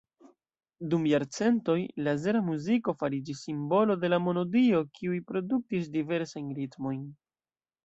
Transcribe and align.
Dum 0.93 1.03
jarcentoj, 1.09 1.75
la 2.07 2.15
azera 2.19 2.41
muziko 2.47 2.95
fariĝis 3.03 3.45
simbolo 3.49 3.99
de 4.05 4.11
la 4.15 4.21
monodio, 4.29 4.83
kiuj 4.99 5.21
produktis 5.31 5.95
diversajn 6.01 6.51
ritmojn. 6.65 7.07